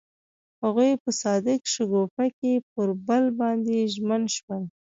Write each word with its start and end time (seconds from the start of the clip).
هغوی 0.63 0.91
په 1.03 1.09
صادق 1.21 1.61
شګوفه 1.73 2.25
کې 2.37 2.53
پر 2.71 2.87
بل 3.07 3.23
باندې 3.39 3.77
ژمن 3.93 4.23
شول. 4.35 4.63